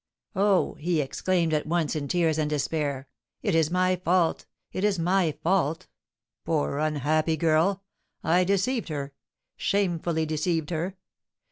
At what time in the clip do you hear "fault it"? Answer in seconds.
3.97-4.83